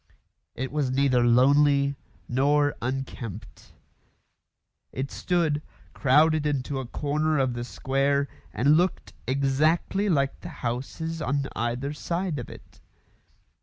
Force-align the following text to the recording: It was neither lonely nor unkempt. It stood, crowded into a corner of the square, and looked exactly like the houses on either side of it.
It 0.55 0.71
was 0.71 0.89
neither 0.89 1.23
lonely 1.23 1.95
nor 2.27 2.73
unkempt. 2.81 3.71
It 4.91 5.11
stood, 5.11 5.61
crowded 5.93 6.47
into 6.47 6.79
a 6.79 6.87
corner 6.87 7.37
of 7.37 7.53
the 7.53 7.63
square, 7.63 8.27
and 8.51 8.77
looked 8.77 9.13
exactly 9.27 10.09
like 10.09 10.39
the 10.39 10.49
houses 10.65 11.21
on 11.21 11.45
either 11.55 11.93
side 11.93 12.39
of 12.39 12.49
it. 12.49 12.81